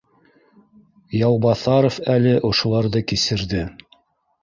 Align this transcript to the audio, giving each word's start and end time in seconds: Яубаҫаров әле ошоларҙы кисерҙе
Яубаҫаров 1.19 2.01
әле 2.17 2.35
ошоларҙы 2.53 3.07
кисерҙе 3.15 3.67